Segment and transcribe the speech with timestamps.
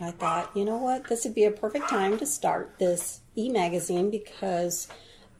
[0.00, 3.50] I thought, you know what, this would be a perfect time to start this e
[3.50, 4.88] magazine because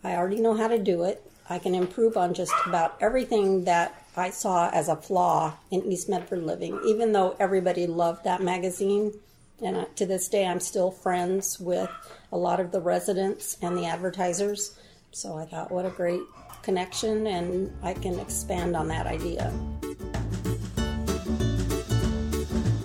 [0.05, 1.23] I already know how to do it.
[1.49, 6.09] I can improve on just about everything that I saw as a flaw in East
[6.09, 9.15] Medford Living, even though everybody loved that magazine.
[9.63, 11.91] And uh, to this day, I'm still friends with
[12.33, 14.79] a lot of the residents and the advertisers.
[15.11, 16.23] So I thought, what a great
[16.63, 19.53] connection, and I can expand on that idea.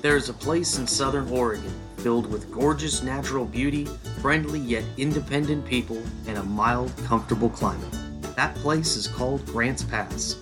[0.05, 3.85] There's a place in southern Oregon filled with gorgeous natural beauty,
[4.21, 7.91] friendly yet independent people, and a mild, comfortable climate.
[8.35, 10.35] That place is called Grants Pass.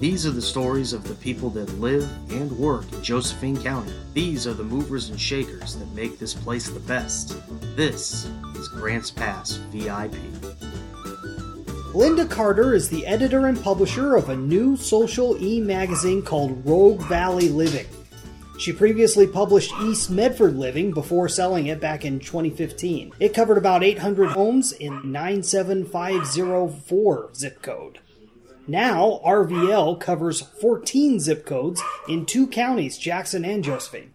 [0.00, 3.92] These are the stories of the people that live and work in Josephine County.
[4.14, 7.36] These are the movers and shakers that make this place the best.
[7.76, 10.16] This is Grants Pass VIP.
[11.94, 17.02] Linda Carter is the editor and publisher of a new social e magazine called Rogue
[17.02, 17.84] Valley Living.
[18.62, 23.12] She previously published East Medford Living before selling it back in 2015.
[23.18, 27.98] It covered about 800 homes in 97504 zip code.
[28.68, 34.14] Now, RVL covers 14 zip codes in two counties, Jackson and Josephine.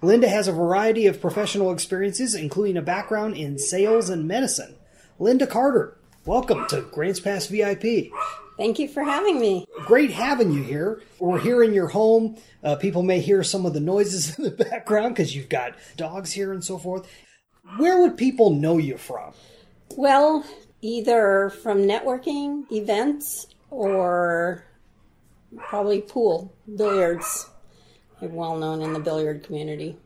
[0.00, 4.76] Linda has a variety of professional experiences, including a background in sales and medicine.
[5.18, 8.10] Linda Carter, welcome to Grants Pass VIP.
[8.56, 9.66] Thank you for having me.
[9.86, 11.02] Great having you here.
[11.18, 12.36] We're here in your home.
[12.62, 16.32] Uh, people may hear some of the noises in the background because you've got dogs
[16.32, 17.08] here and so forth.
[17.78, 19.32] Where would people know you from?
[19.96, 20.44] Well,
[20.82, 24.64] either from networking events or
[25.56, 27.50] probably pool, billiards.
[28.20, 29.96] You're well known in the billiard community.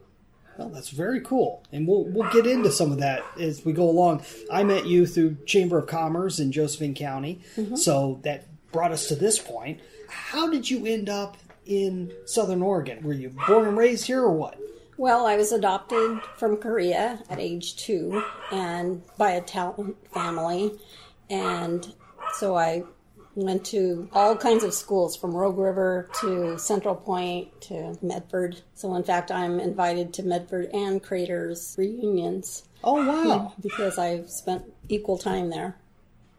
[0.58, 3.88] Well, that's very cool, and we'll we'll get into some of that as we go
[3.88, 4.24] along.
[4.50, 7.76] I met you through Chamber of Commerce in Josephine County, mm-hmm.
[7.76, 9.80] so that brought us to this point.
[10.08, 13.04] How did you end up in Southern Oregon?
[13.04, 14.58] Were you born and raised here, or what?
[14.96, 20.72] Well, I was adopted from Korea at age two, and by a talent family,
[21.30, 21.94] and
[22.34, 22.82] so I
[23.44, 28.60] went to all kinds of schools from Rogue River to Central Point to Medford.
[28.74, 32.64] So, in fact, I'm invited to Medford and Craters reunions.
[32.82, 33.52] Oh, wow.
[33.60, 35.76] Because I've spent equal time there.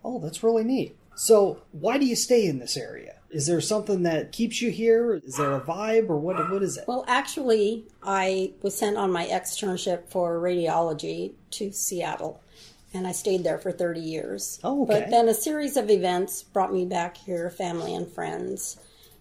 [0.04, 0.98] Oh, that's really neat.
[1.16, 3.16] So, why do you stay in this area?
[3.30, 5.16] Is there something that keeps you here?
[5.24, 6.86] Is there a vibe or what what is it?
[6.88, 12.42] Well, actually, I was sent on my externship for radiology to Seattle
[12.94, 14.60] and I stayed there for 30 years.
[14.64, 15.02] Oh, okay.
[15.02, 18.80] But then a series of events brought me back here, family and friends,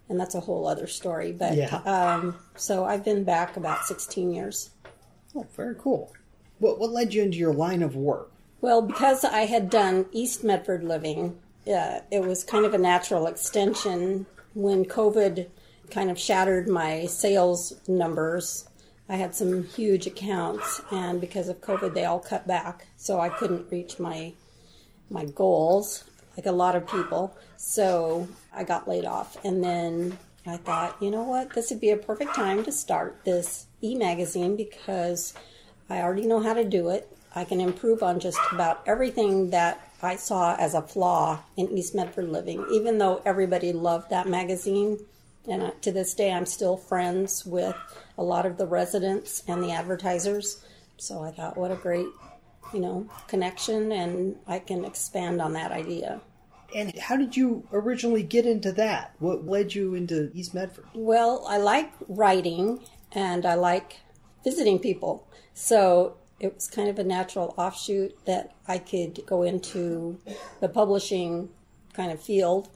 [0.09, 1.33] and that's a whole other story.
[1.33, 1.77] But yeah.
[1.77, 4.71] um, so I've been back about 16 years.
[5.35, 6.13] Oh, very cool.
[6.59, 8.31] What what led you into your line of work?
[8.61, 13.27] Well, because I had done East Medford living, uh, it was kind of a natural
[13.27, 15.47] extension when COVID
[15.91, 18.69] kind of shattered my sales numbers
[19.09, 23.31] I had some huge accounts, and because of COVID, they all cut back, so I
[23.31, 24.33] couldn't reach my
[25.11, 26.05] my goals
[26.37, 27.35] like a lot of people.
[27.57, 31.91] So I got laid off, and then I thought, you know what, this would be
[31.91, 35.35] a perfect time to start this e magazine because
[35.91, 37.09] I already know how to do it.
[37.35, 41.95] I can improve on just about everything that I saw as a flaw in East
[41.95, 44.99] Medford Living, even though everybody loved that magazine.
[45.47, 47.77] And to this day, I'm still friends with
[48.17, 50.65] a lot of the residents and the advertisers.
[50.99, 52.09] So I thought, what a great,
[52.75, 56.21] you know, connection, and I can expand on that idea.
[56.75, 59.15] And how did you originally get into that?
[59.21, 60.85] What led you into East Medford?
[60.93, 62.81] Well, I like writing
[63.13, 64.01] and I like
[64.45, 65.27] visiting people.
[65.55, 70.21] So it was kind of a natural offshoot that I could go into
[70.61, 71.49] the publishing
[71.95, 72.69] kind of field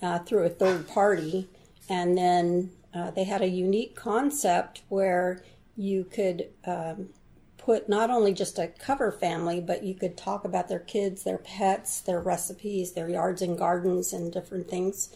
[0.00, 1.48] uh, through a third party
[1.88, 5.42] and then uh, they had a unique concept where
[5.76, 7.08] you could um,
[7.56, 11.38] put not only just a cover family, but you could talk about their kids, their
[11.38, 15.14] pets, their recipes, their yards and gardens, and different things.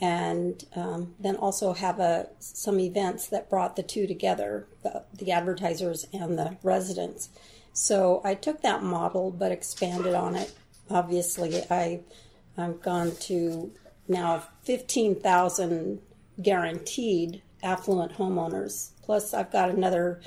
[0.00, 5.30] And um, then also have a, some events that brought the two together the, the
[5.32, 7.28] advertisers and the residents.
[7.72, 10.52] So I took that model but expanded on it.
[10.90, 12.00] Obviously, I,
[12.56, 13.72] I've gone to
[14.08, 16.00] now 15,000
[16.42, 18.90] guaranteed affluent homeowners.
[19.02, 20.20] Plus, I've got another,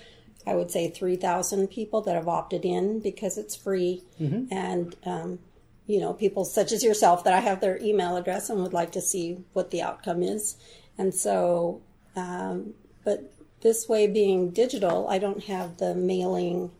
[0.45, 4.03] I would say, 3,000 people that have opted in because it's free.
[4.19, 4.53] Mm-hmm.
[4.53, 5.39] And, um,
[5.85, 8.91] you know, people such as yourself that I have their email address and would like
[8.93, 10.57] to see what the outcome is.
[10.97, 11.81] And so,
[12.15, 12.73] um,
[13.05, 13.31] but
[13.61, 16.71] this way being digital, I don't have the mailing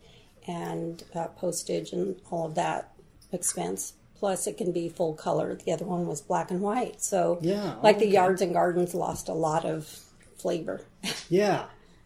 [0.47, 2.91] and uh, postage and all of that
[3.31, 3.93] expense.
[4.19, 5.55] Plus, it can be full color.
[5.55, 7.01] The other one was black and white.
[7.01, 8.05] So, yeah, like okay.
[8.05, 9.87] the yards and gardens lost a lot of
[10.37, 10.81] flavor.
[11.29, 11.65] yeah.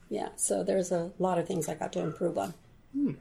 [0.09, 2.53] Yeah, so there's a lot of things I got to improve on.
[2.93, 3.11] Hmm.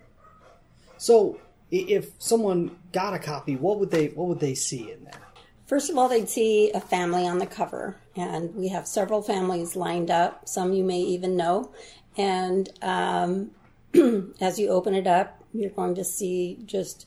[0.98, 1.38] So,
[1.70, 5.20] if someone got a copy, what would they what would they see in there?
[5.66, 9.76] First of all, they'd see a family on the cover, and we have several families
[9.76, 10.48] lined up.
[10.48, 11.70] Some you may even know.
[12.16, 13.52] And um,
[14.40, 17.06] as you open it up, you're going to see just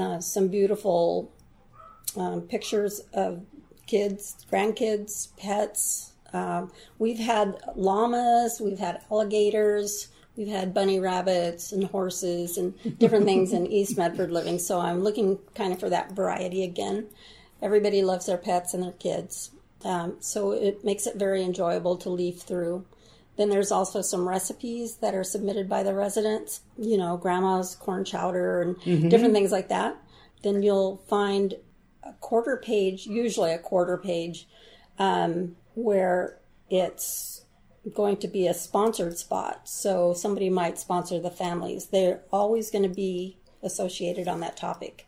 [0.00, 1.30] uh, some beautiful
[2.16, 3.44] um, pictures of
[3.86, 6.12] kids, grandkids, pets.
[6.32, 13.24] Um, we've had llamas, we've had alligators, we've had bunny rabbits and horses and different
[13.30, 14.58] things in East Medford living.
[14.58, 17.08] So I'm looking kind of for that variety again.
[17.60, 19.50] Everybody loves their pets and their kids.
[19.84, 22.84] Um, so it makes it very enjoyable to leaf through.
[23.36, 28.04] Then there's also some recipes that are submitted by the residents, you know, grandma's corn
[28.04, 29.96] chowder and different things like that.
[30.42, 31.54] Then you'll find
[32.02, 34.46] a quarter page, usually a quarter page,
[34.98, 36.38] um, where
[36.68, 37.44] it's
[37.94, 39.68] going to be a sponsored spot.
[39.68, 41.86] So somebody might sponsor the families.
[41.86, 45.06] They're always going to be associated on that topic.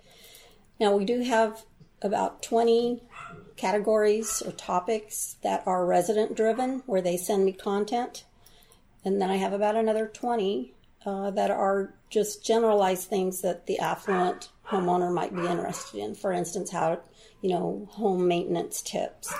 [0.81, 1.65] Now, we do have
[2.01, 3.03] about 20
[3.63, 8.25] categories or topics that are resident driven where they send me content.
[9.05, 10.75] And then I have about another 20
[11.07, 16.17] uh, that are just generalized things that the affluent homeowner might be interested in.
[16.17, 17.03] For instance, how,
[17.41, 19.33] you know, home maintenance tips.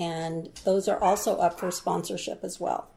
[0.00, 2.88] And those are also up for sponsorship as well.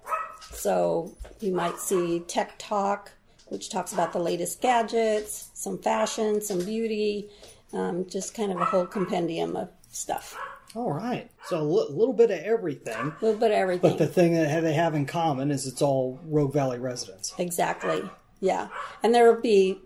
[0.52, 3.12] So you might see Tech Talk,
[3.50, 7.30] which talks about the latest gadgets, some fashion, some beauty,
[7.72, 10.36] um, just kind of a whole compendium of stuff.
[10.74, 12.96] All right, so a little bit of everything.
[12.96, 13.92] A little bit of everything.
[13.92, 17.34] But the thing that they have in common is it's all Rogue Valley residents.
[17.38, 18.02] Exactly.
[18.40, 18.70] Yeah.
[19.04, 19.80] And there will be,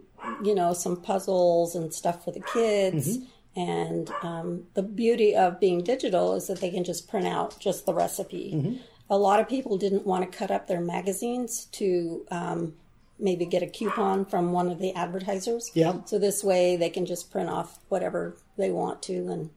[0.43, 3.17] you know, some puzzles and stuff for the kids.
[3.55, 7.85] And um, the beauty of being digital is that they can just print out just
[7.85, 8.81] the recipe.
[9.09, 12.73] A lot of people didn't want to cut up their magazines to um,
[13.17, 15.71] maybe get a coupon from one of the advertisers.
[15.73, 16.01] Yeah.
[16.05, 19.27] So this way they can just print off whatever they want to.
[19.29, 19.49] And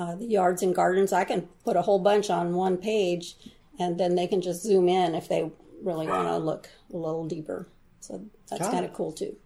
[0.00, 3.36] uh, the yards and gardens, I can put a whole bunch on one page
[3.78, 5.50] and then they can just zoom in if they
[5.82, 7.68] really want to look a little deeper.
[8.00, 9.36] So that's kind of cool too.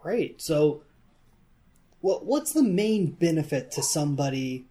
[0.00, 0.40] Great.
[0.40, 0.82] So,
[2.00, 4.66] what what's the main benefit to somebody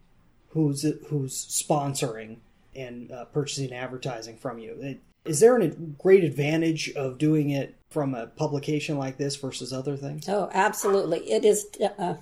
[0.50, 2.38] who's who's sponsoring
[2.76, 4.78] and uh, purchasing advertising from you?
[4.82, 9.74] It- Is there a great advantage of doing it from a publication like this versus
[9.74, 10.30] other things?
[10.30, 11.30] Oh, absolutely.
[11.30, 12.16] It is uh,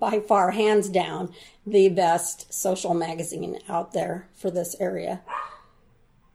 [0.00, 1.32] by far, hands down,
[1.66, 5.20] the best social magazine out there for this area.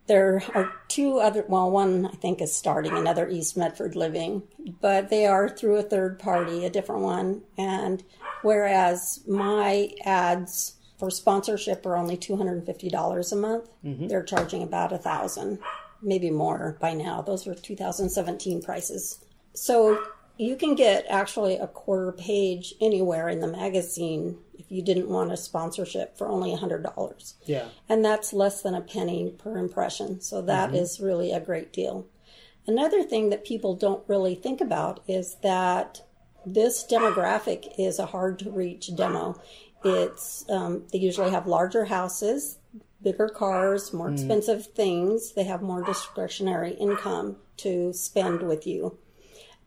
[0.07, 4.43] There are two other, well, one I think is starting, another East Medford Living,
[4.79, 7.41] but they are through a third party, a different one.
[7.57, 8.03] And
[8.41, 14.07] whereas my ads for sponsorship are only $250 a month, mm-hmm.
[14.07, 15.59] they're charging about a thousand,
[16.01, 17.21] maybe more by now.
[17.21, 19.19] Those were 2017 prices.
[19.53, 20.01] So
[20.37, 25.31] you can get actually a quarter page anywhere in the magazine if you didn't want
[25.31, 27.65] a sponsorship for only $100 Yeah.
[27.89, 30.19] and that's less than a penny per impression.
[30.21, 32.07] So that is really a great deal.
[32.65, 36.01] Another thing that people don't really think about is that
[36.45, 39.39] this demographic is a hard to reach demo.
[39.85, 42.57] It's um, they usually have larger houses,
[43.01, 45.33] bigger cars, more expensive things.
[45.33, 48.97] They have more discretionary income to spend with you.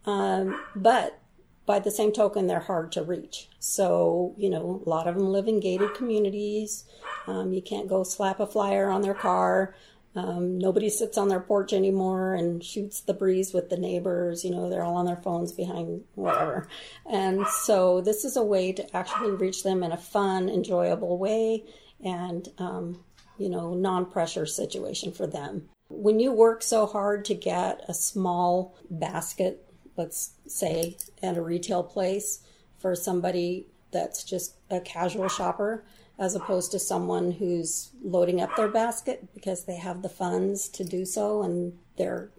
[0.06, 1.20] Um, but
[1.67, 3.48] by the same token, they're hard to reach.
[3.58, 6.84] So, you know, a lot of them live in gated communities.
[7.27, 9.75] Um, you can't go slap a flyer on their car.
[10.17, 14.44] Um, nobody sits on their porch anymore and shoots the breeze with the neighbors.
[14.44, 16.67] You know, they're all on their phones behind whatever.
[17.08, 21.65] And so, this is a way to actually reach them in a fun, enjoyable way
[22.05, 23.05] and, um,
[23.39, 25.69] you know, non pressure situation for them.
[25.89, 31.82] When you work so hard to get a small basket let's say at a retail
[31.82, 32.41] place
[32.79, 35.85] for somebody that's just a casual shopper
[36.19, 40.85] as opposed to someone who's loading up their basket because they have the funds to
[40.85, 42.31] do so and their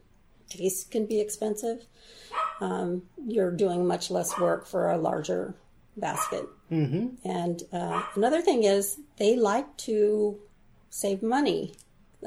[0.50, 1.86] taste can be expensive
[2.62, 5.55] um, you're doing much less work for a larger
[5.98, 7.08] basket mm-hmm.
[7.27, 10.39] and uh, another thing is they like to
[10.89, 11.74] save money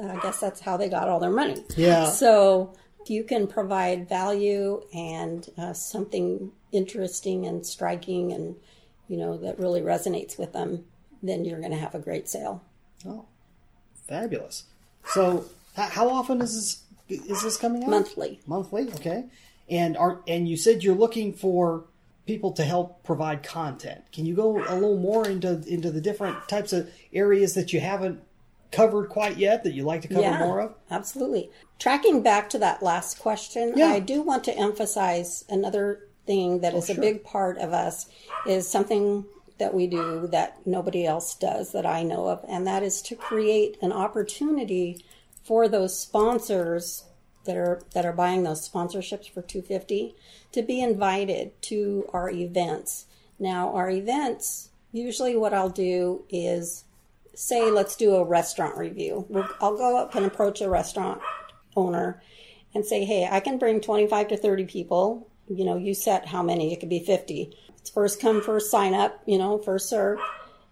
[0.01, 2.05] i guess that's how they got all their money Yeah.
[2.09, 2.73] so
[3.05, 8.57] if you can provide value and uh, something interesting and striking and
[9.07, 10.83] you know that really resonates with them
[11.23, 12.61] then you're going to have a great sale
[13.07, 13.25] Oh,
[14.07, 14.63] fabulous.
[15.07, 15.45] So,
[15.75, 17.89] how often is this is this coming out?
[17.89, 19.25] monthly Monthly, okay.
[19.69, 21.85] And are and you said you're looking for
[22.25, 24.03] people to help provide content.
[24.11, 27.79] Can you go a little more into into the different types of areas that you
[27.79, 28.21] haven't
[28.71, 30.75] covered quite yet that you'd like to cover yeah, more of?
[30.91, 31.49] Absolutely.
[31.79, 33.87] Tracking back to that last question, Yeah.
[33.87, 36.97] I do want to emphasize another thing that oh, is sure.
[36.97, 38.07] a big part of us
[38.47, 39.25] is something
[39.57, 43.15] that we do that nobody else does that I know of, and that is to
[43.15, 45.05] create an opportunity
[45.43, 47.05] for those sponsors
[47.45, 50.15] that are that are buying those sponsorships for 250
[50.51, 53.05] to be invited to our events.
[53.39, 56.84] Now, our events usually what I'll do is
[57.35, 59.25] say let's do a restaurant review.
[59.29, 61.21] We'll- i'll go up and approach a restaurant
[61.75, 62.21] owner
[62.73, 65.27] and say hey i can bring 25 to 30 people.
[65.47, 66.73] You know you set how many?
[66.73, 70.19] It could be 50 it's first come first sign up you know first serve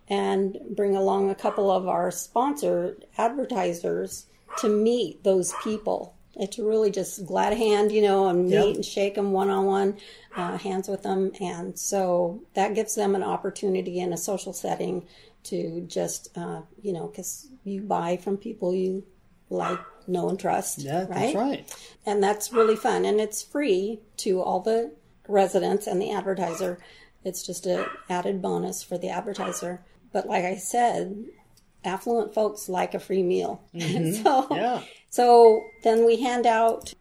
[0.10, 4.26] and bring along a couple of our sponsored advertisers
[4.60, 6.14] to meet those people.
[6.52, 8.76] To really just glad hand you know and meet Yep.
[8.78, 9.98] and shake them one-on-one
[10.36, 15.06] uh, hands with them and so that gives them an opportunity in a social setting
[15.44, 19.04] to just uh, you know because you buy from people you
[19.50, 21.76] like know and trust Yeah, that's right.
[22.06, 24.94] and that's really fun and it's free to all the
[25.28, 26.78] residents and the advertiser
[27.24, 29.82] it's just a added bonus for the advertiser
[30.12, 31.24] but like i said
[31.86, 33.62] affluent folks like a free meal
[34.24, 34.82] so Yeah.
[35.10, 36.94] so then we hand out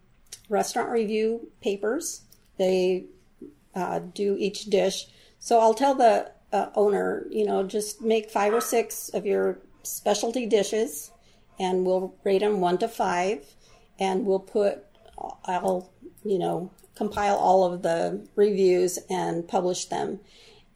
[0.48, 2.22] restaurant review papers.
[2.58, 3.06] They
[3.74, 5.06] uh, do each dish.
[5.38, 9.58] So I'll tell the uh, owner, you know, just make five or six of your
[9.82, 11.10] specialty dishes,
[11.58, 13.44] and we'll rate them one to five,
[13.98, 14.84] and we'll put,
[15.44, 15.90] I'll,
[16.24, 20.20] you know, compile all of the reviews and publish them,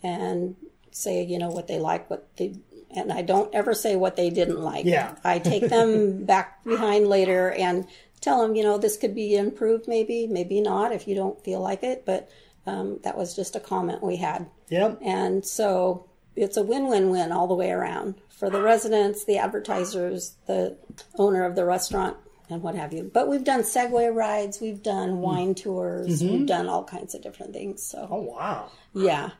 [0.03, 0.57] and
[0.91, 2.57] say, you know, what they like, what they.
[2.91, 4.87] And I don't ever say what they didn't like.
[4.87, 5.17] Yeah.
[5.25, 7.87] I take them back behind later and
[8.23, 11.61] tell them, you know, this could be improved, maybe, maybe not, if you don't feel
[11.61, 12.07] like it.
[12.07, 12.31] But
[12.67, 14.47] um, that was just a comment we had.
[14.69, 14.99] Yep.
[15.03, 19.39] And so it's a win win win all the way around for the residents, the
[19.39, 20.77] advertisers, the
[21.19, 22.17] owner of the restaurant,
[22.51, 23.11] and what have you.
[23.13, 27.53] But we've done Segway rides, we've done wine tours, we've done all kinds of different
[27.53, 27.83] things.
[27.83, 28.71] So, Oh wow.
[28.93, 29.31] yeah,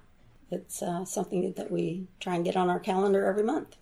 [0.51, 3.77] it's uh, something that we try and get on our calendar every month.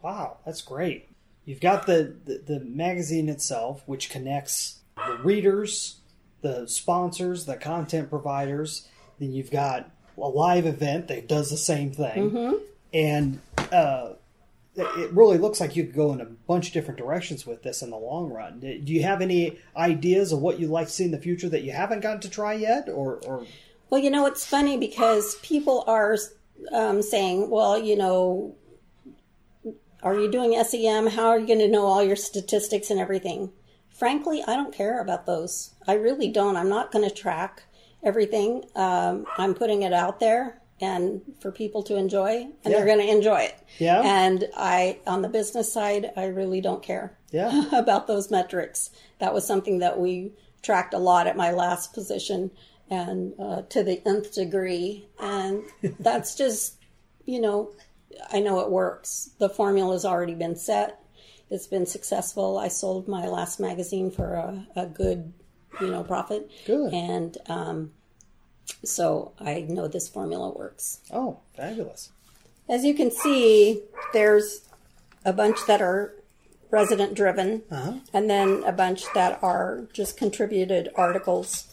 [0.00, 1.08] Wow, that's great.
[1.44, 5.96] You've got the, the, the magazine itself, which connects the readers,
[6.40, 8.88] the sponsors, the content providers.
[9.18, 12.60] Then you've got a live event that does the same thing.
[12.92, 13.40] And
[13.72, 14.14] uh,
[14.76, 17.82] it really looks like you could go in a bunch of different directions with this
[17.82, 18.60] in the long run.
[18.60, 21.62] Do you have any ideas of what you'd like to see in the future that
[21.62, 22.88] you haven't gotten to try yet?
[22.88, 23.44] Or, or
[23.90, 26.16] Well, you know, it's funny because people are
[26.72, 28.54] um, saying, well, you know,
[30.02, 31.08] are you doing SEM?
[31.08, 33.50] How are you going to know all your statistics and everything?
[33.98, 35.74] Frankly, I don't care about those.
[35.86, 36.56] I really don't.
[36.56, 37.64] I'm not going to track
[38.02, 38.64] everything.
[38.76, 43.10] Um, I'm putting it out there and for people to enjoy, and they're going to
[43.10, 43.58] enjoy it.
[43.78, 44.00] Yeah.
[44.04, 47.64] And I, on the business side, I really don't care Yeah.
[47.72, 48.90] about those metrics.
[49.18, 50.30] That was something that we
[50.62, 52.52] tracked a lot at my last position
[52.88, 55.08] and uh, to the nth degree.
[55.18, 55.64] And
[55.98, 56.76] that's just,
[57.24, 57.72] you know,
[58.32, 59.30] I know it works.
[59.38, 61.00] The formula's already been set.
[61.50, 62.58] It's been successful.
[62.58, 65.32] I sold my last magazine for a, a good,
[65.80, 66.50] you know, profit.
[66.66, 66.92] Good.
[66.92, 67.92] And um,
[68.84, 71.00] so I know this formula works.
[71.12, 72.10] oh, fabulous.
[72.68, 74.68] As you can see, there's
[75.24, 76.14] a bunch that are
[76.70, 77.62] resident driven,
[78.12, 81.68] and then a bunch that are just contributed articles.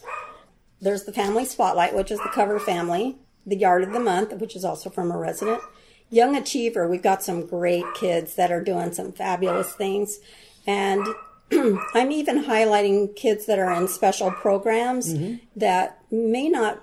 [0.80, 4.56] There's the family spotlight, which is the cover family, the yard of the month, which
[4.56, 5.60] is also from a resident.
[6.10, 10.20] Young achiever, we've got some great kids that are doing some fabulous things.
[10.66, 11.06] And
[11.52, 15.36] I'm even highlighting kids that are in special programs mm-hmm.
[15.56, 16.82] that may not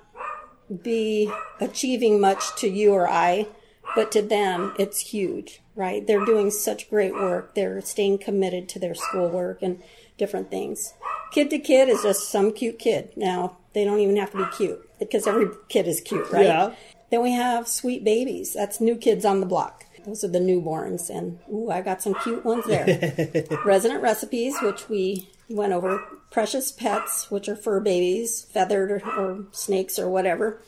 [0.82, 3.48] be achieving much to you or I,
[3.96, 6.06] but to them, it's huge, right?
[6.06, 7.56] They're doing such great work.
[7.56, 9.82] They're staying committed to their schoolwork and
[10.18, 10.94] different things.
[11.32, 13.12] Kid to kid is just some cute kid.
[13.15, 16.46] Now, they don't even have to be cute because every kid is cute, right?
[16.46, 16.74] Yeah.
[17.13, 18.53] Then we have sweet babies.
[18.53, 19.86] That's new kids on the block.
[20.03, 21.12] Those are the newborns.
[21.12, 23.46] And, ooh, I got some cute ones there.
[23.65, 26.03] Resident recipes, which we went over.
[26.32, 30.63] Precious pets, which are fur babies, feathered or, or snakes or whatever.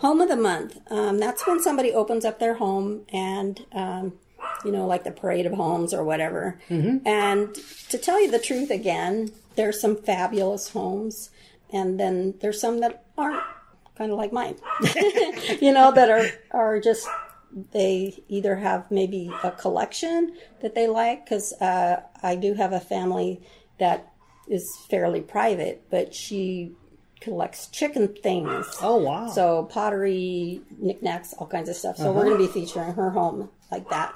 [0.00, 0.76] Home of the month.
[0.90, 4.12] Um, that's when somebody opens up their home and, um,
[4.66, 6.60] you know, like the parade of homes or whatever.
[7.06, 7.54] And
[7.88, 11.30] to tell you the truth again, there's some fabulous homes,
[11.72, 13.42] and then there's some that aren't
[13.98, 14.56] kind of like mine,
[15.60, 17.06] you know, that are, are just,
[17.72, 22.80] they either have maybe a collection that they like, because uh, I do have a
[22.80, 23.42] family
[23.78, 24.12] that
[24.48, 26.72] is fairly private, but she
[27.20, 28.66] collects chicken things.
[28.80, 29.28] Oh, wow.
[29.28, 31.96] So pottery, knickknacks, all kinds of stuff.
[31.96, 34.14] So we're going to be featuring her home like that.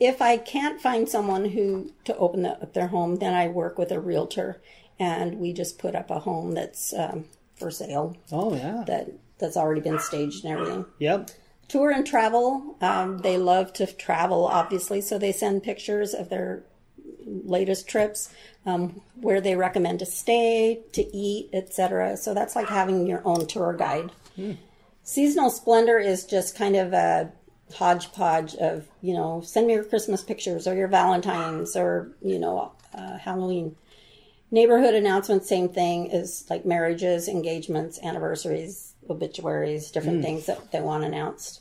[0.00, 3.78] if I can't find someone who to open the, up their home, then I work
[3.78, 4.60] with a realtor,
[4.98, 7.24] and we just put up a home that's um,
[7.58, 8.84] for sale Oh yeah.
[8.86, 10.84] that that's already been staged and everything.
[10.98, 11.30] Yep.
[11.68, 12.76] Tour and travel.
[12.80, 16.64] Um, they love to travel, obviously, so they send pictures of their
[17.26, 18.32] latest trips,
[18.66, 22.16] um, where they recommend to stay, to eat, etc.
[22.16, 24.10] So that's like having your own tour guide.
[25.02, 27.30] Seasonal Splendor is just kind of a
[27.74, 32.72] hodgepodge of, you know, send me your Christmas pictures or your Valentine's or, you know,
[32.94, 33.76] uh, Halloween.
[34.50, 41.04] Neighborhood announcements, same thing is like marriages, engagements, anniversaries, obituaries, different things that they want
[41.04, 41.60] announced.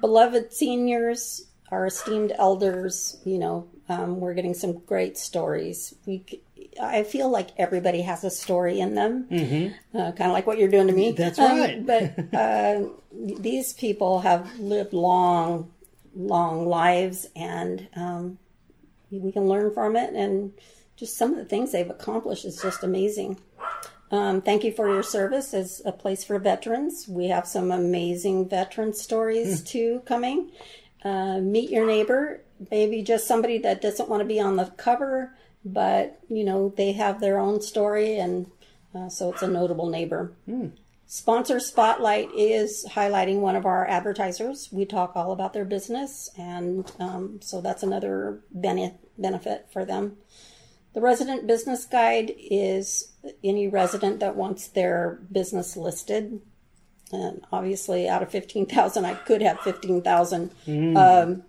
[0.00, 5.94] Beloved seniors, our esteemed elders, you know, um, we're getting some great stories.
[6.06, 6.24] We,
[6.82, 9.96] I feel like everybody has a story in them, mm-hmm.
[9.96, 11.12] uh, kind of like what you're doing to me.
[11.12, 11.86] That's Um, right.
[11.86, 15.70] but uh, these people have lived long,
[16.14, 18.38] long lives, and um,
[19.10, 20.12] we can learn from it.
[20.14, 20.52] And
[20.96, 23.38] just some of the things they've accomplished is just amazing.
[24.10, 27.06] Um, thank you for your service as a place for veterans.
[27.08, 30.52] We have some amazing veteran stories too coming.
[31.04, 35.36] Uh, meet your neighbor, maybe just somebody that doesn't want to be on the cover,
[35.64, 38.46] but you know they have their own story, and
[38.94, 40.32] uh, so it's a notable neighbor.
[41.08, 44.68] Sponsor Spotlight is highlighting one of our advertisers.
[44.72, 50.16] We talk all about their business, and um, so that's another bene- benefit for them.
[50.96, 53.12] The Resident Business Guide is
[53.44, 56.40] any resident that wants their business listed.
[57.12, 60.50] And obviously, out of 15,000, I could have 15,000
[60.96, 61.42] um,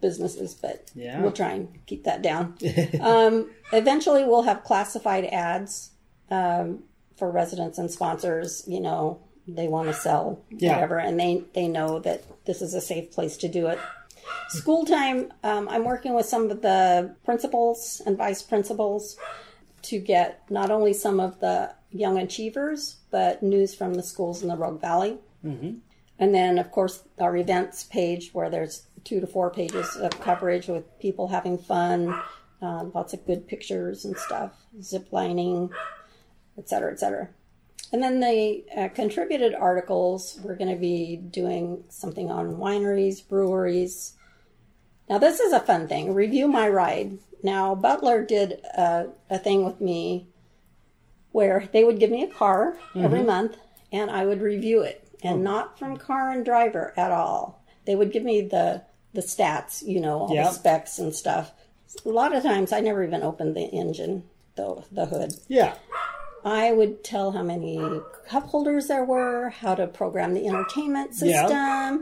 [0.00, 1.22] businesses, but Yeah.
[1.22, 2.58] we'll try and keep that down.
[3.00, 5.90] um, eventually, we'll have classified ads
[6.32, 6.82] um,
[7.16, 8.64] for residents and sponsors.
[8.66, 10.72] You know, they want to sell Yeah.
[10.72, 13.78] whatever, and they, they know that this is a safe place to do it.
[14.48, 19.16] School time, um, I'm working with some of the principals and vice principals
[19.82, 24.48] to get not only some of the young achievers, but news from the schools in
[24.48, 25.18] the Rogue Valley.
[25.44, 25.78] Mm-hmm.
[26.18, 30.66] And then, of course, our events page where there's two to four pages of coverage
[30.66, 32.18] with people having fun,
[32.62, 35.70] uh, lots of good pictures and stuff, zip lining,
[36.58, 37.28] et cetera, et cetera.
[37.92, 44.14] And then the uh, contributed articles, we're going to be doing something on wineries, breweries.
[45.08, 46.14] Now, this is a fun thing.
[46.14, 47.18] Review my ride.
[47.42, 50.26] Now, Butler did a, a thing with me
[51.32, 53.26] where they would give me a car every mm-hmm.
[53.26, 53.56] month
[53.92, 55.42] and I would review it, and oh.
[55.42, 57.62] not from car and driver at all.
[57.84, 60.44] They would give me the the stats, you know, all Yep.
[60.44, 61.52] the specs and stuff.
[62.04, 64.24] A lot of times, I never even opened the engine,
[64.56, 65.34] the the hood.
[65.48, 65.74] Yeah.
[66.44, 67.80] I would tell how many
[68.28, 71.98] cup holders there were, how to program the entertainment system, Yeah.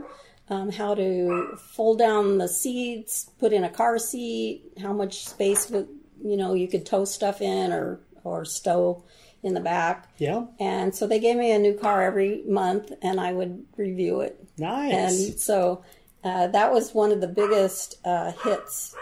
[0.49, 5.69] Um, how to fold down the seats, put in a car seat, how much space
[5.69, 5.87] would
[6.23, 9.03] you know you could tow stuff in or or stow
[9.43, 10.09] in the back.
[10.17, 10.45] Yeah.
[10.59, 14.43] And so they gave me a new car every month, and I would review it.
[14.57, 14.93] Nice.
[15.29, 15.83] And so
[16.23, 18.95] uh, that was one of the biggest uh, hits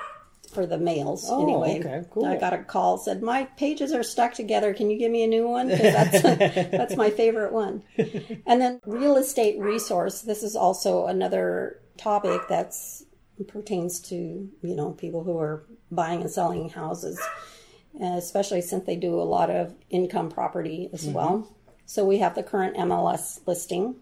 [0.54, 1.26] for the males.
[1.30, 2.26] Oh, anyway, okay, cool.
[2.26, 4.74] I got a call said my pages are stuck together.
[4.74, 5.68] Can you give me a new one?
[5.68, 7.84] that's that's my favorite one.
[8.46, 10.22] And then real estate resource.
[10.22, 13.04] This is also another topic that's
[13.48, 17.20] pertains to you know people who are buying and selling houses,
[18.02, 21.14] especially since they do a lot of income property as Mm-hmm.
[21.14, 21.48] well.
[21.86, 23.96] So we have the current MLS listing.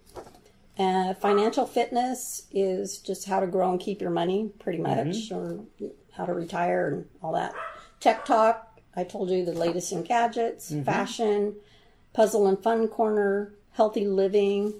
[0.80, 5.60] Uh, financial fitness is just how to grow and keep your money, pretty much, or
[6.12, 7.54] how to retire and all that.
[8.00, 11.56] Tech talk, I told you the latest in gadgets, fashion,
[12.14, 14.74] puzzle and fun corner, healthy living,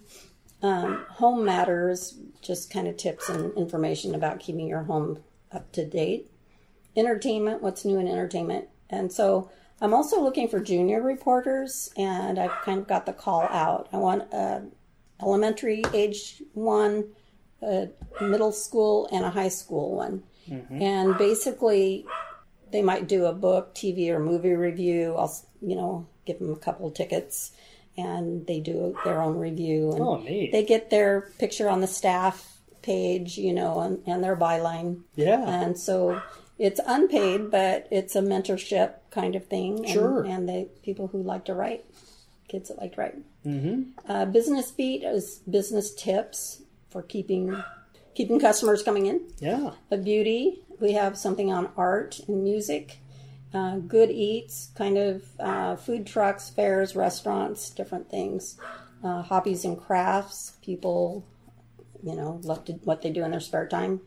[0.62, 5.20] um, home matters, just kind of tips and information about keeping your home
[5.52, 6.30] up to date.
[6.96, 8.68] Entertainment, what's new in entertainment.
[8.90, 13.42] And so I'm also looking for junior reporters, and I've kind of got the call
[13.44, 13.88] out.
[13.94, 14.64] I want a
[15.22, 17.06] elementary age one,
[17.62, 17.90] a
[18.20, 20.24] middle school, and a high school one.
[20.50, 22.06] And basically,
[22.72, 25.16] they might do a book, TV, or movie review.
[25.18, 27.52] I'll, you know, give them a couple of tickets,
[27.98, 29.92] and they do their own review.
[29.92, 30.52] And Oh, neat.
[30.52, 35.02] They get their picture on the staff page, you know, and, and their byline.
[35.16, 35.48] Yeah.
[35.48, 36.22] And so
[36.58, 39.80] it's unpaid, but it's a mentorship kind of thing.
[39.80, 40.24] And, Sure.
[40.26, 41.86] And they people who like to write,
[42.48, 43.18] kids that like to write.
[43.46, 44.12] Mm-hmm.
[44.12, 47.64] Uh, business beat is business tips for keeping
[48.16, 49.22] keeping customers coming in.
[49.40, 49.72] yeah.
[49.90, 52.98] A beauty, we have something on art and music.
[53.54, 58.58] Uh, good eats, kind of uh, food trucks, fairs, restaurants, different things.
[59.04, 61.26] Uh, hobbies and crafts, people,
[62.04, 64.00] you know, love to, what they do in their spare time.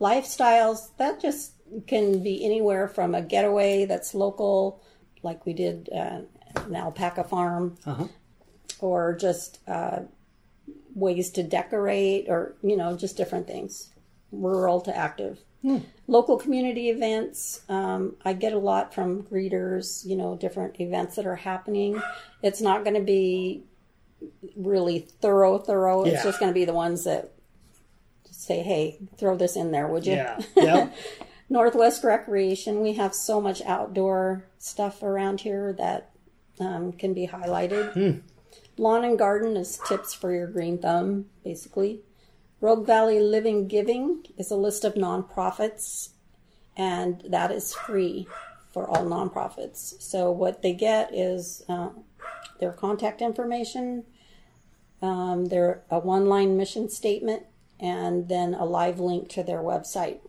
[0.00, 1.52] Lifestyles, that just
[1.86, 4.82] can be anywhere from a getaway that's local,
[5.22, 6.20] like we did uh,
[6.56, 8.06] an alpaca farm, Uh-huh.
[8.80, 10.00] or just uh,
[10.94, 13.90] ways to decorate, or, you know, just different things,
[14.32, 15.38] rural to active.
[16.06, 21.26] Local community events, um, I get a lot from greeters, you know, different events that
[21.26, 22.00] are happening.
[22.42, 23.62] It's not going to be
[24.56, 26.04] really thorough, thorough.
[26.04, 27.32] It's just going to be the ones that
[28.30, 30.14] say, hey, throw this in there, would you?
[30.14, 30.40] Yeah.
[30.56, 30.94] Yep.
[31.50, 36.10] Northwest Recreation, we have so much outdoor stuff around here that
[36.60, 38.22] um, can be highlighted.
[38.80, 42.00] Lawn and Garden is tips for your green thumb, basically.
[42.60, 46.10] Rogue Valley Living Giving is a list of nonprofits,
[46.76, 48.26] and that is free
[48.72, 50.00] for all nonprofits.
[50.00, 51.90] So, what they get is uh,
[52.58, 54.04] their contact information,
[55.02, 57.44] um, their a one line mission statement,
[57.78, 60.20] and then a live link to their website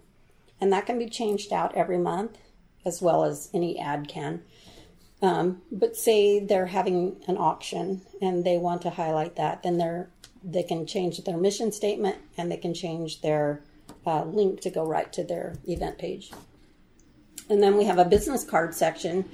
[0.62, 2.38] and that can be changed out every month
[2.86, 4.44] as well as any ad can
[5.22, 10.10] um, but say they're having an auction and they want to highlight that then they're
[10.44, 13.62] they can change their mission statement and they can change their
[14.08, 16.32] uh, link to go right to their event page.
[17.50, 19.30] And then we have a business card section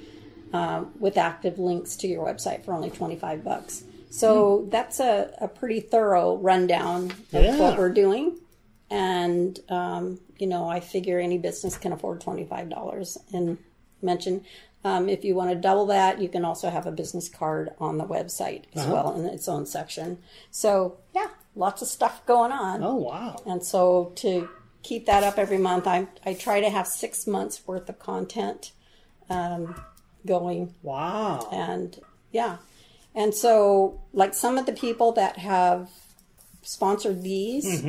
[0.52, 3.84] um, with active links to your website for only 25 bucks.
[4.10, 7.58] So that's a, a pretty thorough rundown of Yeah.
[7.58, 8.38] what we're doing.
[8.90, 13.58] And um, you know i figure any business can afford $25 and
[14.02, 14.44] mention
[14.84, 17.98] um, if you want to double that you can also have a business card on
[17.98, 20.18] the website as well in its own section.
[20.50, 22.82] So yeah lots of stuff going on.
[22.82, 23.42] Oh wow.
[23.46, 24.48] and so to
[24.82, 28.70] keep that up every month i, I try to have six months worth of content
[29.28, 29.74] um,
[30.24, 30.74] going.
[30.82, 31.48] Wow.
[31.52, 31.98] and
[32.32, 32.58] yeah.
[33.14, 35.90] And so like some of the people that have
[36.62, 37.82] sponsored these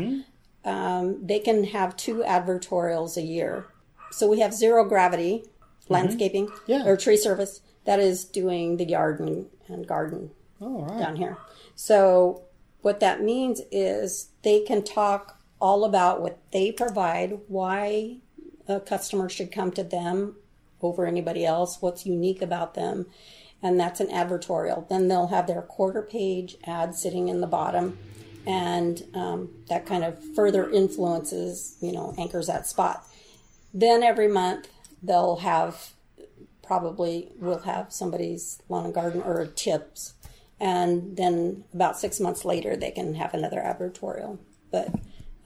[0.66, 3.66] um, they can have two advertorials a year.
[4.12, 5.46] So we have zero gravity
[5.90, 6.86] landscaping Yeah.
[6.86, 11.00] or tree service that is doing the yard and, and garden All right.
[11.00, 11.38] down here.
[11.76, 12.44] So
[12.82, 18.18] what that means is they can talk all about what they provide, why
[18.68, 20.36] a customer should come to them
[20.82, 23.06] over anybody else, what's unique about them,
[23.62, 24.88] and that's an advertorial.
[24.88, 27.98] Then they'll have their quarter page ad sitting in the bottom,
[28.48, 33.06] and um, that kind of further influences, you know, anchors that spot.
[33.74, 34.70] Then every month
[35.04, 35.94] they'll have
[36.62, 40.14] probably will have somebody's lawn and garden or tips
[40.60, 44.38] and then about six months later they can have another advertorial
[44.72, 44.94] but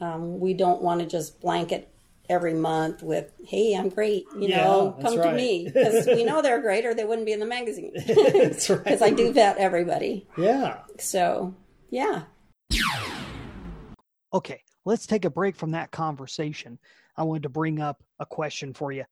[0.02, 1.88] um, we don't want to just blanket
[2.30, 5.30] every month with hey i'm great you Yeah, know come right.
[5.30, 8.70] to me because we know they're great or they wouldn't be in the magazine That's
[8.70, 8.84] right.
[8.84, 10.80] because i do vet everybody Yeah.
[10.98, 11.54] so
[11.90, 12.24] yeah
[14.34, 16.80] Okay, let's take a break from that conversation.
[17.16, 19.04] I wanted to bring up a question for you.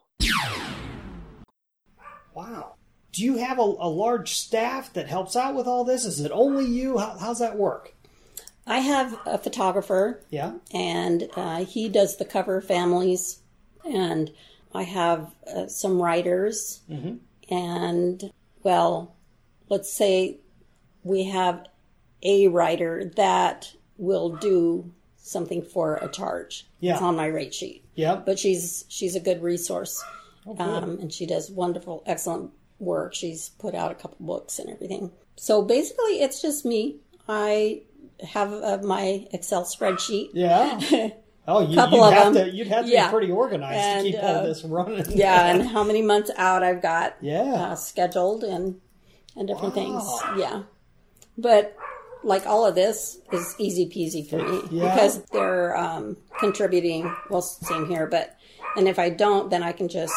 [2.33, 2.75] Wow.
[3.11, 6.05] Do you have a, a large staff that helps out with all this?
[6.05, 6.97] Is it only you?
[6.97, 7.93] How, how's that work?
[8.65, 10.53] I have a photographer, Yeah.
[10.73, 13.39] and uh, he does the cover families,
[13.83, 14.31] and
[14.73, 16.81] I have uh, some writers,
[17.49, 18.31] and
[18.63, 19.15] well,
[19.67, 20.37] let's say
[21.03, 21.67] we have
[22.23, 26.67] a writer that will do something for a charge.
[26.79, 26.93] Yeah.
[26.93, 27.83] It's on my rate sheet.
[27.95, 28.15] Yeah.
[28.15, 30.01] But she's she's a good resource.
[30.47, 33.13] Oh, um, and she does wonderful, excellent work.
[33.13, 35.11] She's put out a couple books and everything.
[35.35, 36.97] So basically, it's just me.
[37.27, 37.83] I
[38.27, 40.29] have uh, my Excel spreadsheet.
[40.33, 41.09] Yeah.
[41.47, 42.45] Oh, you, Couple you'd of have them.
[42.51, 42.55] to.
[42.55, 43.07] You'd have to Yeah.
[43.07, 45.05] be pretty organized And, to keep all uh, this running.
[45.09, 47.41] Yeah, and how many months out I've got Yeah.
[47.71, 48.79] uh, scheduled and
[49.35, 49.99] and different Wow.
[49.99, 50.39] things.
[50.39, 50.63] Yeah,
[51.39, 51.75] but
[52.23, 54.93] like all of this is easy peasy for me Yeah.
[54.93, 57.11] because they're um, contributing.
[57.31, 58.35] Well, same here, but
[58.75, 60.13] and if I don't, then I can just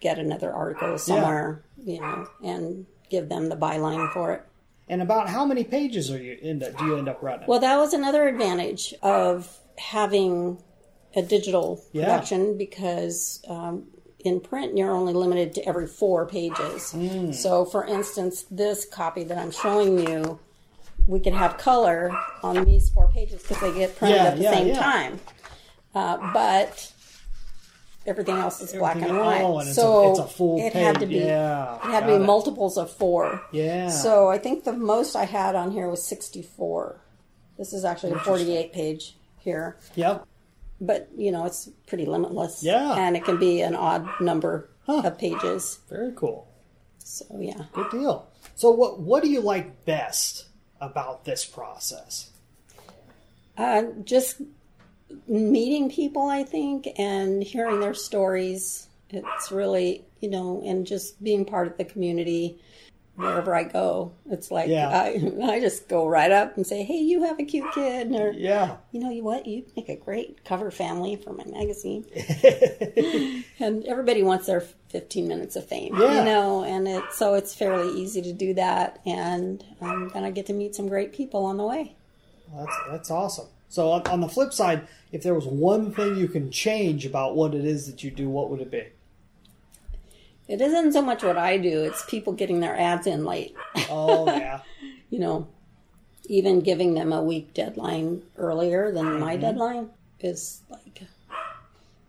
[0.00, 4.42] get another article somewhere, you know, and give them the byline for it.
[4.88, 6.76] And about how many pages are you end up?
[6.76, 7.46] Do you end up running?
[7.46, 10.62] Well, that was another advantage of having
[11.14, 12.04] a digital Yeah.
[12.06, 13.86] production because um,
[14.20, 16.92] in print you're only limited to every four pages.
[16.94, 17.34] Mm.
[17.34, 20.38] So, for instance, this copy that I'm showing you,
[21.06, 24.42] we could have color on these four pages because they get printed Yeah, at the
[24.42, 24.78] yeah, same yeah.
[24.78, 25.20] time.
[25.94, 26.92] Uh, but
[28.10, 29.40] everything else is black and white.
[29.42, 32.00] oh, and it's a- so it's a full it had to be Yeah, it had
[32.00, 32.18] to be it.
[32.20, 33.40] multiples of four.
[33.52, 33.88] yeah.
[33.88, 37.00] So I think the most I had on here was 64.
[37.56, 39.76] This is actually a 48 page here.
[39.94, 40.26] Yep.
[40.82, 42.62] But, you know, it's pretty limitless.
[42.62, 42.94] Yeah.
[42.94, 45.02] And it can be an odd number Huh.
[45.04, 45.78] of pages.
[45.90, 46.48] Very cool.
[47.04, 47.64] So, yeah.
[47.72, 48.26] Good deal.
[48.54, 50.46] So, what what do you like best
[50.80, 52.30] about this process?
[53.58, 54.40] Uh, just
[55.26, 58.88] meeting people, I think, and hearing their stories.
[59.10, 62.58] It's really, you know, and just being part of the community
[63.16, 64.12] wherever I go.
[64.30, 64.88] It's like Yeah.
[64.88, 68.12] I, I just go right up and say, hey, you have a cute kid.
[68.14, 68.76] Or, Yeah.
[68.92, 69.46] you know what?
[69.46, 72.06] You make a great cover family for my magazine.
[73.58, 76.18] and everybody wants their 15 minutes of fame, Yeah.
[76.20, 79.00] you know, and it, so it's fairly easy to do that.
[79.04, 81.94] And um, then I get to meet some great people on the way.
[82.56, 83.46] That's that's awesome.
[83.70, 87.34] So, on, on the flip side, if there was one thing you can change about
[87.36, 88.84] what it is that you do, what would it be?
[90.48, 93.54] It isn't so much what I do, it's people getting their ads in late.
[93.88, 94.60] Oh yeah.
[95.08, 95.46] you know,
[96.26, 99.40] even giving them a week deadline earlier than my Mm-hmm.
[99.42, 101.02] deadline is like,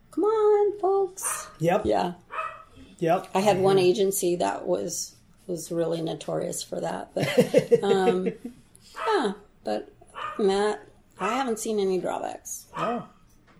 [0.09, 1.47] come on, folks.
[1.59, 1.85] Yep.
[1.85, 2.13] Yeah.
[2.97, 3.27] Yep.
[3.35, 5.15] I had one agency that was
[5.47, 8.25] was really notorious for that, but um,
[9.07, 9.33] yeah.
[9.63, 9.91] But
[10.39, 10.81] that,
[11.21, 12.65] I haven't seen any drawbacks.
[12.75, 13.07] Oh,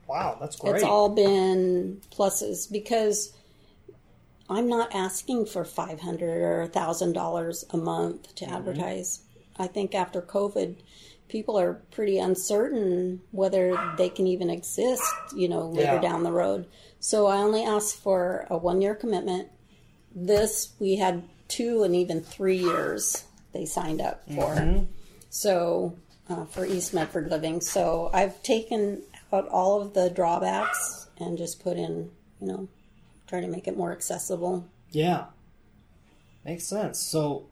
[0.07, 0.75] wow, that's great.
[0.75, 3.33] It's all been pluses because
[4.49, 8.55] I'm not asking for five hundred or thousand dollars a month to mm-hmm.
[8.55, 9.21] advertise.
[9.57, 10.77] I think after COVID,
[11.29, 15.03] people are pretty uncertain whether they can even exist,
[15.35, 16.01] you know, later Yeah.
[16.01, 16.65] down the road.
[16.99, 19.49] So I only asked for a one year commitment.
[20.13, 24.55] This we had two and even three years they signed up for.
[24.55, 24.85] Mm-hmm.
[25.29, 25.95] So
[26.31, 29.01] uh, for East Medford Living, so I've taken
[29.33, 32.67] out all of the drawbacks and just put in, you know,
[33.27, 34.67] try to make it more accessible.
[34.91, 35.25] Yeah.
[36.45, 36.99] Makes sense.
[36.99, 37.47] So,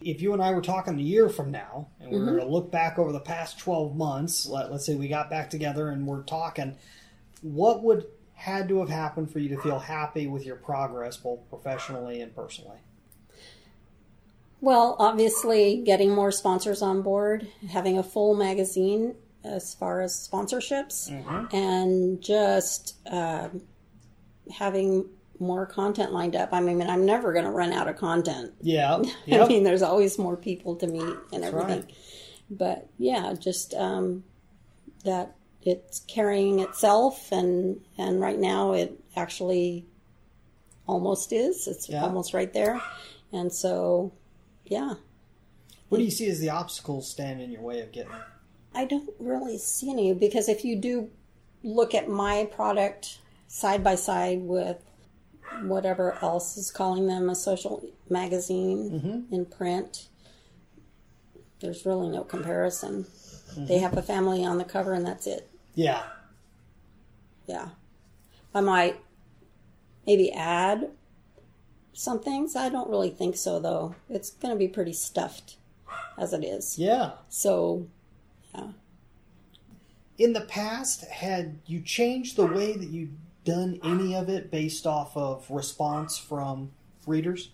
[0.00, 2.28] if you and I were talking a year from now, and we are Mm-hmm.
[2.36, 5.48] going to look back over the past 12 months, let, let's say we got back
[5.50, 6.76] together and we're talking,
[7.42, 11.38] what would had to have happened for you to feel happy with your progress, both
[11.48, 12.76] professionally and personally?
[14.64, 21.10] Well, obviously, getting more sponsors on board, having a full magazine as far as sponsorships,
[21.52, 23.62] and just um
[24.50, 25.06] having
[25.38, 26.50] more content lined up.
[26.52, 28.52] I mean, I'm never going to run out of content.
[28.62, 29.02] Yeah.
[29.32, 31.80] I mean, there's always more people to meet and everything.
[31.82, 31.94] right.
[32.48, 34.24] But yeah, just um,
[35.04, 39.84] that it's carrying itself, and and right now it actually
[40.86, 41.66] almost is.
[41.68, 42.02] It's Yeah.
[42.02, 42.80] almost right there,
[43.30, 44.12] and so
[44.66, 44.94] yeah,
[45.88, 48.12] what do you see as the obstacles stand in your way of getting
[48.74, 51.10] I don't really see any because if you do
[51.62, 54.82] look at my product side by side with
[55.62, 59.34] whatever else is calling them a social magazine mm-hmm.
[59.34, 60.08] in print,
[61.60, 63.04] there's really no comparison.
[63.04, 63.66] Mm-hmm.
[63.66, 65.48] They have a family on the cover and that's it.
[65.74, 66.02] Yeah.
[67.46, 67.68] Yeah.
[68.52, 68.96] I might
[70.06, 70.90] maybe add
[71.94, 72.56] some things.
[72.56, 73.94] I don't really think so though.
[74.08, 75.56] It's going to be pretty stuffed
[76.18, 76.78] as it is.
[76.78, 77.12] Yeah.
[77.28, 77.86] So,
[78.54, 78.68] yeah.
[80.18, 83.10] in the past, had you changed the way that you've
[83.44, 86.70] done any of it based off of response from
[87.06, 87.50] readers?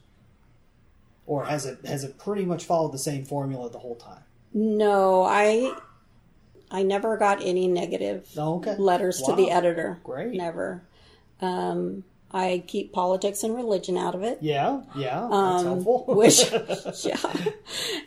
[1.26, 4.22] Or has it has it pretty much followed the same formula the whole time?
[4.52, 5.76] No, I
[6.72, 8.76] I never got any negative Oh, okay.
[8.76, 9.98] letters to the editor.
[10.02, 10.32] Great.
[10.34, 10.82] Never.
[11.40, 14.38] Um, I keep politics and religion out of it.
[14.40, 16.04] Yeah, yeah, that's Um, helpful.
[16.14, 16.50] which,
[17.04, 17.16] yeah,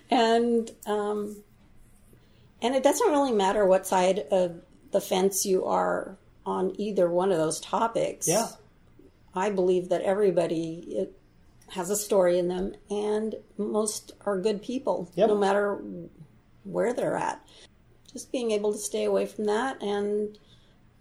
[0.09, 1.37] and um,
[2.61, 7.31] and it doesn't really matter what side of the fence you are on either one
[7.31, 8.27] of those topics.
[8.27, 8.47] yeah,
[9.35, 11.17] I believe that everybody it,
[11.69, 15.29] has a story in them, and most are good people, Yep.
[15.29, 15.81] no matter
[16.63, 17.45] where they're at.
[18.11, 20.37] Just being able to stay away from that, and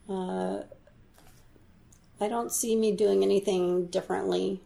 [0.08, 0.62] uh,
[2.22, 4.60] I don't see me doing anything differently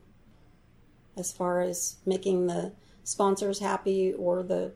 [1.17, 4.73] as far as making the sponsors happy or the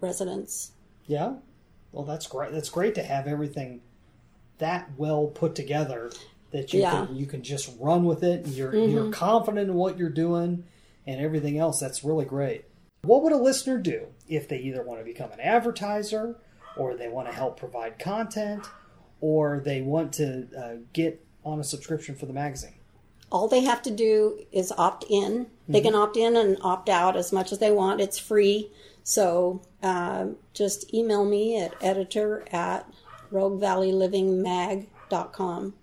[0.00, 0.72] residents.
[1.06, 1.34] yeah.
[1.92, 2.50] Well, that's great.
[2.50, 3.80] That's great to have everything
[4.58, 6.10] that well put together
[6.50, 7.06] that you Yeah.
[7.06, 8.46] can you can just run with it.
[8.46, 10.64] And you're you're confident in what you're doing
[11.06, 11.78] and everything else.
[11.78, 12.64] That's really great.
[13.02, 16.36] What would a listener do if they either want to become an advertiser,
[16.76, 18.64] or they want to help provide content,
[19.20, 22.74] or they want to uh, get on a subscription for the magazine?
[23.32, 25.46] all they have to do is opt in.
[25.66, 28.00] They can opt in and opt out as much as they want.
[28.00, 28.70] It's free.
[29.02, 32.88] So um, just email me at editor at
[33.32, 35.74] roguevalleylivingnmag.com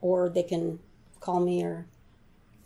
[0.00, 0.78] or they can
[1.20, 1.86] call me or,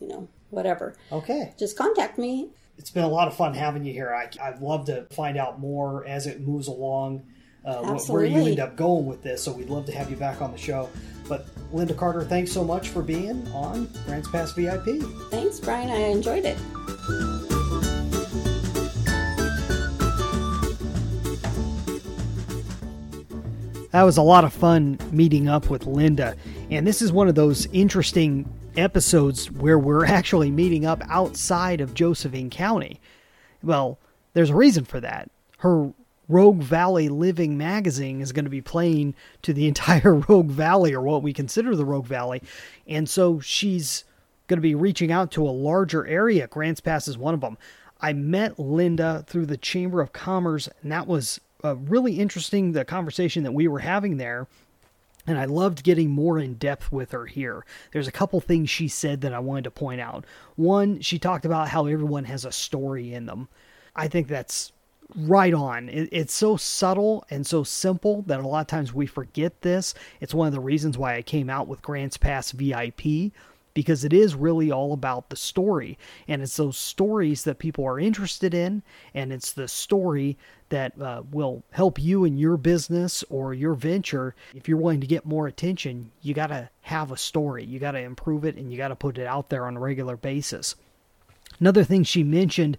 [0.00, 0.94] you know, whatever.
[1.10, 1.52] Okay.
[1.58, 2.50] Just contact me.
[2.78, 4.14] it's been a lot of fun having you here.
[4.14, 7.24] I, I'd love to find out more as it moves along,
[7.64, 9.42] uh, wh- where you end up going with this.
[9.42, 10.88] So we'd love to have you back on the show.
[11.32, 15.00] But Linda Carter, thanks so much for being on Grants Pass VIP.
[15.30, 15.88] Thanks, Brian.
[15.88, 16.58] I enjoyed it.
[23.92, 26.36] That was a lot of fun meeting up with Linda.
[26.70, 31.94] And this is one of those interesting episodes where we're actually meeting up outside of
[31.94, 33.00] Josephine County.
[33.62, 33.98] Well,
[34.34, 35.30] there's a reason for that.
[35.60, 35.94] Her
[36.28, 41.02] Rogue Valley Living magazine is going to be playing to the entire Rogue Valley, or
[41.02, 42.42] what we consider the Rogue Valley.
[42.86, 44.04] And so she's
[44.48, 46.46] going to be reaching out to a larger area.
[46.46, 47.56] Grants Pass is one of them.
[48.00, 52.72] I met Linda through the Chamber of Commerce, and that was uh, really interesting.
[52.72, 54.48] The conversation that we were having there,
[55.26, 57.64] and I loved getting more in depth with her here.
[57.92, 60.24] There's a couple things she said that I wanted to point out.
[60.56, 63.48] One, she talked about how everyone has a story in them.
[63.94, 64.72] I think that's
[65.14, 65.88] right on.
[65.88, 69.94] It, it's so subtle and so simple that a lot of times we forget this.
[70.20, 73.32] It's one of the reasons why I came out with Grants Pass VIP
[73.74, 75.98] because it is really all about the story
[76.28, 78.82] and it's those stories that people are interested in
[79.14, 80.36] and it's the story
[80.68, 85.06] that uh, will help you in your business or your venture if you're willing to
[85.06, 88.70] get more attention you got to have a story you got to improve it and
[88.70, 90.74] you got to put it out there on a regular basis
[91.60, 92.76] another thing she mentioned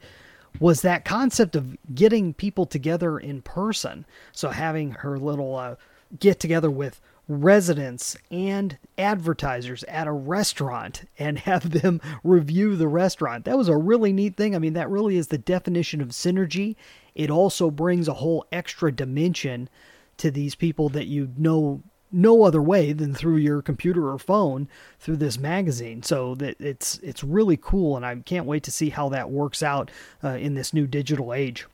[0.60, 5.76] was that concept of getting people together in person so having her little uh,
[6.20, 13.46] get together with residents and advertisers at a restaurant and have them review the restaurant.
[13.46, 14.56] That was a really neat thing.
[14.56, 16.76] I mean, that really is the definition of synergy.
[17.16, 19.70] It also brings a whole extra dimension
[20.18, 21.82] to these people that you know
[22.14, 24.68] no other way than through your computer or phone
[25.00, 26.04] through this magazine.
[26.04, 29.64] So that it's it's really cool and I can't wait to see how that works
[29.64, 29.92] out
[30.24, 31.66] uh, in this new digital age.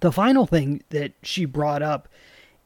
[0.00, 2.08] The final thing that she brought up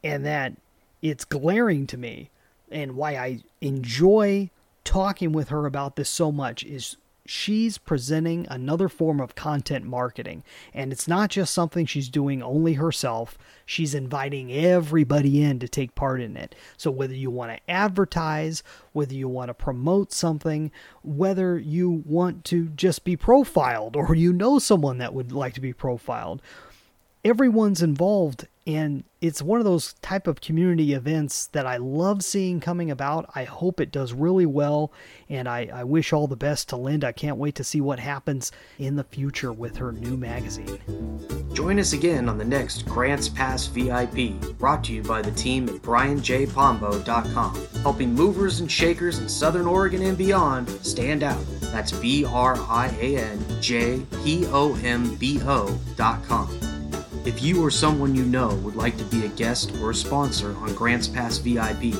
[0.03, 0.53] and that
[1.01, 2.29] it's glaring to me
[2.69, 4.49] and why I enjoy
[4.83, 6.97] talking with her about this so much is
[7.31, 10.43] she's presenting another form of content marketing.
[10.73, 13.37] And it's not just something she's doing only herself.
[13.65, 16.53] She's inviting everybody in to take part in it.
[16.75, 20.71] So whether you want to advertise whether you want to promote something
[21.03, 25.61] whether you want to just be profiled or you know someone that would like to
[25.61, 26.41] be profiled
[27.23, 32.59] everyone's involved and it's one of those type of community events that I love seeing
[32.59, 33.29] coming about.
[33.33, 34.91] I hope it does really well
[35.29, 37.07] and I, I wish all the best to Linda.
[37.07, 40.79] I can't wait to see what happens in the future with her new magazine.
[41.53, 45.67] Join us again on the next Grants Pass VIP, brought to you by the team
[45.69, 51.43] at brianjpombo.com, helping movers and shakers in Southern Oregon and beyond stand out.
[51.61, 56.70] That's B R I A N J P O M B O.com.
[57.23, 60.57] If you or someone you know would like to be a guest or a sponsor
[60.57, 61.93] on Grants Pass VIP,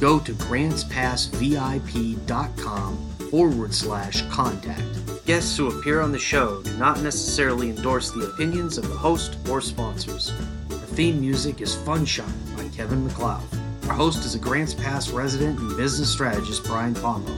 [0.00, 2.96] go to grantspassvip.com
[3.30, 4.82] forward slash contact.
[5.26, 9.38] Guests who appear on the show do not necessarily endorse the opinions of the host
[9.48, 10.32] or sponsors.
[10.68, 13.44] The theme music is Fun Shot by Kevin MacLeod.
[13.88, 17.32] Our host is a Grants Pass resident and business strategist, Brian Pombo.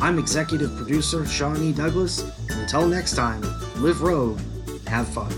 [0.00, 1.72] I'm executive producer Sean E.
[1.72, 2.20] Douglas.
[2.50, 3.40] And until next time,
[3.76, 4.38] live rogue
[4.86, 5.32] have fun.